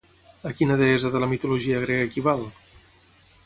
A 0.51 0.53
quina 0.61 0.77
deessa 0.79 1.11
de 1.17 1.21
la 1.25 1.29
mitologia 1.35 1.81
grega 1.87 2.09
equival? 2.11 2.45